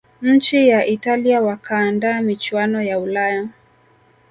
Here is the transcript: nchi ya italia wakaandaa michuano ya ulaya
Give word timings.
nchi 0.21 0.67
ya 0.67 0.85
italia 0.85 1.41
wakaandaa 1.41 2.21
michuano 2.21 2.81
ya 2.81 2.99
ulaya 2.99 3.47